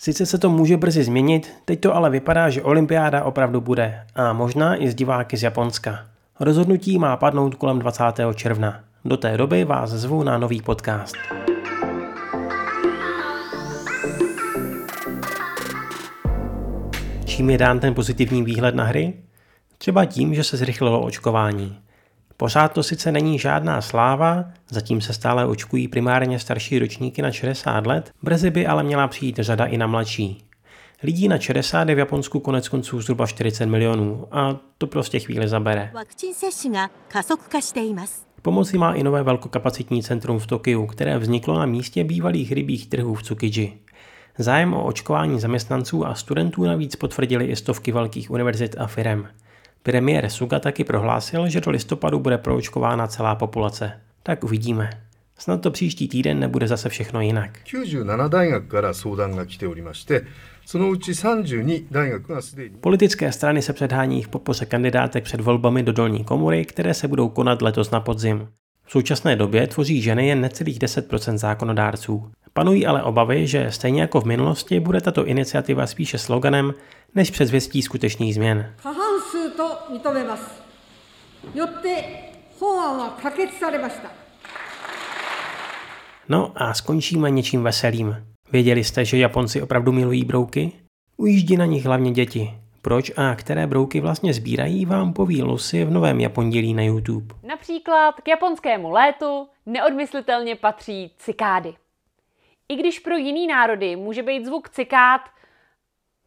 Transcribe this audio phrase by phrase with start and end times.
[0.00, 4.32] Sice se to může brzy změnit, teď to ale vypadá, že olympiáda opravdu bude a
[4.32, 6.06] možná i z diváky z Japonska.
[6.40, 8.04] Rozhodnutí má padnout kolem 20.
[8.34, 8.80] června.
[9.04, 11.16] Do té doby vás zvu na nový podcast.
[17.24, 19.14] Čím je dán ten pozitivní výhled na hry?
[19.78, 21.78] Třeba tím, že se zrychlilo očkování.
[22.40, 27.86] Pořád to sice není žádná sláva, zatím se stále očkují primárně starší ročníky na 60
[27.86, 30.44] let, brzy by ale měla přijít řada i na mladší.
[31.02, 35.48] Lidí na 60 je v Japonsku konec konců zhruba 40 milionů a to prostě chvíli
[35.48, 35.90] zabere.
[38.42, 43.14] Pomoci má i nové velkokapacitní centrum v Tokiu, které vzniklo na místě bývalých rybích trhů
[43.14, 43.78] v Tsukiji.
[44.38, 49.28] Zájem o očkování zaměstnanců a studentů navíc potvrdili i stovky velkých univerzit a firem.
[49.83, 53.91] Premiér Suga taky prohlásil, že do listopadu bude proočkována celá populace.
[54.23, 54.89] Tak uvidíme.
[55.37, 57.59] Snad to příští týden nebude zase všechno jinak.
[57.65, 60.23] 97大学から相談が来ておりまして、
[60.65, 67.29] そのうち32大学がすでに Politické strany se předhání v podpoře kandidátek před volbami do dolní komory, které se budou
[67.29, 68.47] konat letos na podzim.
[68.85, 72.31] V současné době tvoří ženy jen necelých 10% zákonodárců.
[72.58, 76.74] Panují ale obavy, že stejně jako v minulosti bude tato iniciativa spíše sloganem
[77.14, 78.74] než předzvěstí skutečných změn.
[86.28, 88.16] No a skončíme něčím veselým.
[88.52, 90.72] Věděli jste, že Japonci opravdu milují brouky?
[91.16, 92.54] Ujíždí na nich hlavně děti.
[92.82, 97.34] Proč a které brouky vlastně sbírají, vám poví Lucy v novém Japondělí na YouTube.
[97.42, 101.74] Například k japonskému létu neodmyslitelně patří cikády.
[102.68, 105.20] I když pro jiný národy může být zvuk cikád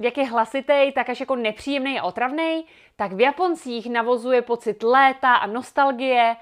[0.02, 5.36] jak je hlasitý, tak až jako nepříjemný a otravný, tak v Japoncích navozuje pocit léta
[5.36, 6.36] a nostalgie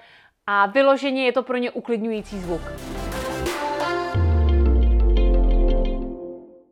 [0.47, 2.61] a vyloženě je to pro ně uklidňující zvuk.